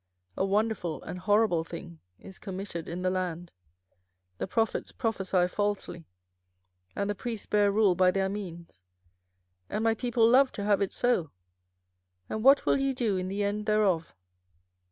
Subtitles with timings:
[0.35, 3.51] 24:005:030 A wonderful and horrible thing is committed in the land;
[4.37, 6.07] 24:005:031 The prophets prophesy falsely,
[6.95, 8.81] and the priests bear rule by their means;
[9.69, 11.29] and my people love to have it so:
[12.27, 14.15] and what will ye do in the end thereof?